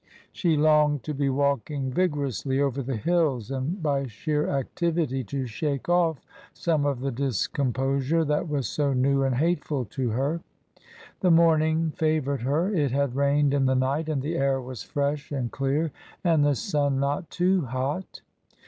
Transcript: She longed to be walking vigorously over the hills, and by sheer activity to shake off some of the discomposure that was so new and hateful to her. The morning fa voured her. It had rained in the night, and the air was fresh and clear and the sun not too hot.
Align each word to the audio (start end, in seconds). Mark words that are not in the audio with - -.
She 0.31 0.57
longed 0.57 1.03
to 1.03 1.13
be 1.13 1.29
walking 1.29 1.91
vigorously 1.91 2.59
over 2.59 2.81
the 2.81 2.95
hills, 2.95 3.51
and 3.51 3.83
by 3.83 4.07
sheer 4.07 4.49
activity 4.49 5.23
to 5.25 5.45
shake 5.45 5.89
off 5.89 6.19
some 6.55 6.87
of 6.87 7.01
the 7.01 7.11
discomposure 7.11 8.25
that 8.25 8.49
was 8.49 8.67
so 8.67 8.93
new 8.93 9.21
and 9.21 9.35
hateful 9.35 9.85
to 9.85 10.09
her. 10.09 10.41
The 11.19 11.29
morning 11.29 11.91
fa 11.91 12.19
voured 12.19 12.41
her. 12.41 12.73
It 12.73 12.89
had 12.89 13.15
rained 13.15 13.53
in 13.53 13.67
the 13.67 13.75
night, 13.75 14.09
and 14.09 14.23
the 14.23 14.37
air 14.37 14.59
was 14.59 14.81
fresh 14.81 15.31
and 15.31 15.51
clear 15.51 15.91
and 16.23 16.43
the 16.43 16.55
sun 16.55 16.99
not 16.99 17.29
too 17.29 17.65
hot. 17.65 18.21